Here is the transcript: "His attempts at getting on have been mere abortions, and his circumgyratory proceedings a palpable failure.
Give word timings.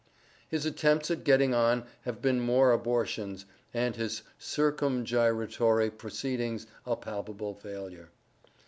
"His 0.47 0.65
attempts 0.65 1.11
at 1.11 1.23
getting 1.23 1.53
on 1.53 1.85
have 2.05 2.23
been 2.23 2.43
mere 2.43 2.71
abortions, 2.71 3.45
and 3.71 3.95
his 3.95 4.23
circumgyratory 4.39 5.95
proceedings 5.95 6.65
a 6.87 6.95
palpable 6.95 7.53
failure. 7.53 8.09